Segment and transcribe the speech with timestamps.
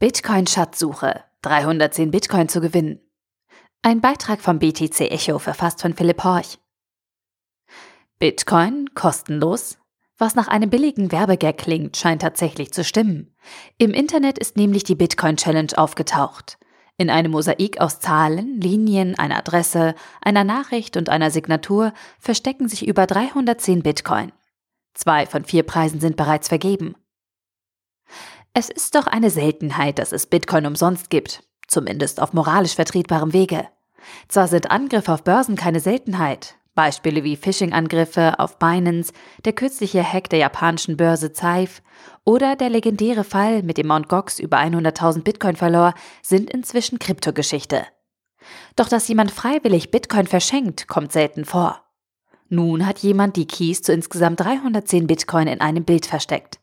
[0.00, 1.24] Bitcoin-Schatzsuche.
[1.42, 3.00] 310 Bitcoin zu gewinnen.
[3.82, 6.60] Ein Beitrag vom BTC Echo verfasst von Philipp Horch.
[8.20, 9.76] Bitcoin kostenlos?
[10.16, 13.34] Was nach einem billigen Werbegag klingt, scheint tatsächlich zu stimmen.
[13.76, 16.58] Im Internet ist nämlich die Bitcoin Challenge aufgetaucht.
[16.96, 22.86] In einem Mosaik aus Zahlen, Linien, einer Adresse, einer Nachricht und einer Signatur verstecken sich
[22.86, 24.30] über 310 Bitcoin.
[24.94, 26.94] Zwei von vier Preisen sind bereits vergeben.
[28.58, 33.68] Es ist doch eine Seltenheit, dass es Bitcoin umsonst gibt, zumindest auf moralisch vertretbarem Wege.
[34.26, 39.12] Zwar sind Angriffe auf Börsen keine Seltenheit, Beispiele wie Phishing-Angriffe auf Binance,
[39.44, 41.82] der kürzliche Hack der japanischen Börse Zaif
[42.24, 44.08] oder der legendäre Fall, mit dem Mt.
[44.08, 47.86] Gox über 100.000 Bitcoin verlor, sind inzwischen Kryptogeschichte.
[48.74, 51.84] Doch dass jemand freiwillig Bitcoin verschenkt, kommt selten vor.
[52.48, 56.58] Nun hat jemand die Keys zu insgesamt 310 Bitcoin in einem Bild versteckt.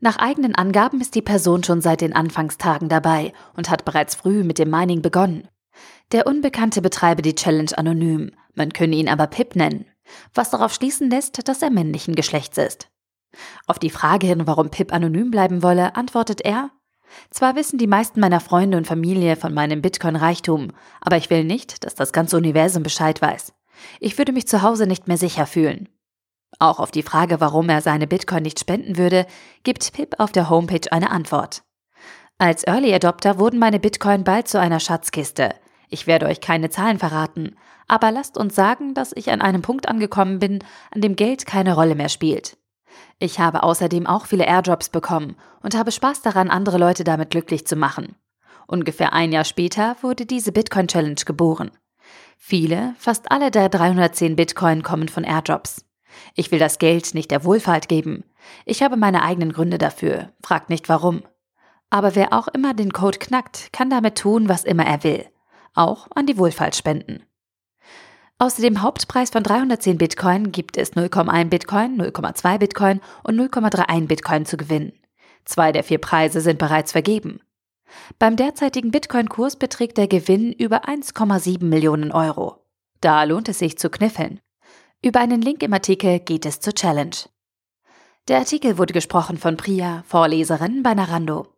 [0.00, 4.42] Nach eigenen Angaben ist die Person schon seit den Anfangstagen dabei und hat bereits früh
[4.42, 5.48] mit dem Mining begonnen.
[6.12, 9.86] Der Unbekannte betreibe die Challenge anonym, man könne ihn aber Pip nennen,
[10.34, 12.88] was darauf schließen lässt, dass er männlichen Geschlechts ist.
[13.66, 16.70] Auf die Frage hin, warum Pip anonym bleiben wolle, antwortet er,
[17.30, 21.84] zwar wissen die meisten meiner Freunde und Familie von meinem Bitcoin-Reichtum, aber ich will nicht,
[21.84, 23.52] dass das ganze Universum Bescheid weiß.
[24.00, 25.88] Ich würde mich zu Hause nicht mehr sicher fühlen.
[26.62, 29.26] Auch auf die Frage, warum er seine Bitcoin nicht spenden würde,
[29.64, 31.64] gibt Pip auf der Homepage eine Antwort.
[32.38, 35.56] Als Early Adopter wurden meine Bitcoin bald zu einer Schatzkiste.
[35.88, 37.56] Ich werde euch keine Zahlen verraten,
[37.88, 40.60] aber lasst uns sagen, dass ich an einem Punkt angekommen bin,
[40.92, 42.56] an dem Geld keine Rolle mehr spielt.
[43.18, 47.66] Ich habe außerdem auch viele Airdrops bekommen und habe Spaß daran, andere Leute damit glücklich
[47.66, 48.14] zu machen.
[48.68, 51.72] Ungefähr ein Jahr später wurde diese Bitcoin Challenge geboren.
[52.38, 55.84] Viele, fast alle der 310 Bitcoin kommen von Airdrops.
[56.34, 58.24] Ich will das Geld nicht der Wohlfahrt geben.
[58.64, 60.32] Ich habe meine eigenen Gründe dafür.
[60.42, 61.22] Fragt nicht warum.
[61.90, 65.26] Aber wer auch immer den Code knackt, kann damit tun, was immer er will.
[65.74, 67.22] Auch an die Wohlfahrt spenden.
[68.38, 74.46] Außer dem Hauptpreis von 310 Bitcoin gibt es 0,1 Bitcoin, 0,2 Bitcoin und 0,31 Bitcoin
[74.46, 74.92] zu gewinnen.
[75.44, 77.40] Zwei der vier Preise sind bereits vergeben.
[78.18, 82.64] Beim derzeitigen Bitcoin-Kurs beträgt der Gewinn über 1,7 Millionen Euro.
[83.00, 84.40] Da lohnt es sich zu kniffeln.
[85.04, 87.16] Über einen Link im Artikel geht es zur Challenge.
[88.28, 91.48] Der Artikel wurde gesprochen von Priya, Vorleserin bei Narando.